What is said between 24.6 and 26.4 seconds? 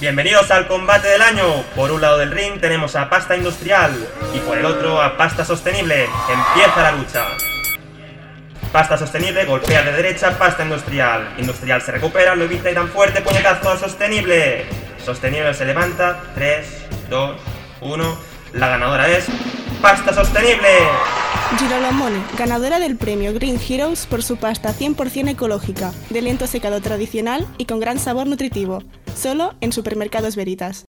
100% ecológica, de